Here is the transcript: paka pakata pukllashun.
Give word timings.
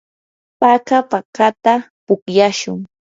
paka 0.59 0.97
pakata 1.11 1.73
pukllashun. 2.05 2.79